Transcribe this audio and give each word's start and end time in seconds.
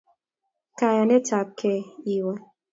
Kayanet 0.77 1.23
tab 1.27 1.47
gei 1.59 1.79
iwal 2.15 2.39